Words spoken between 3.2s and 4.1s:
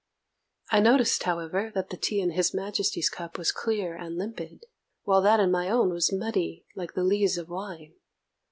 was clear